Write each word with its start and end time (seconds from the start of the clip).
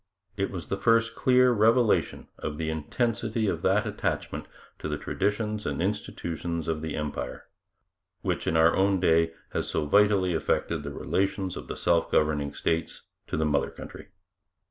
It 0.35 0.49
was 0.49 0.65
the 0.69 0.77
first 0.79 1.13
clear 1.13 1.51
revelation 1.51 2.27
of 2.39 2.57
the 2.57 2.71
intensity 2.71 3.45
of 3.45 3.61
that 3.61 3.85
attachment 3.85 4.47
to 4.79 4.89
the 4.89 4.97
traditions 4.97 5.63
and 5.67 5.79
institutions 5.79 6.67
of 6.67 6.81
the 6.81 6.95
Empire 6.95 7.45
which 8.23 8.47
in 8.47 8.57
our 8.57 8.75
own 8.75 8.99
day 8.99 9.31
has 9.53 9.69
so 9.69 9.85
vitally 9.85 10.33
affected 10.33 10.81
the 10.81 10.89
relations 10.89 11.55
of 11.55 11.67
the 11.67 11.77
self 11.77 12.09
governing 12.11 12.51
states 12.55 13.03
to 13.27 13.37
the 13.37 13.45
mother 13.45 13.69
country. 13.69 14.07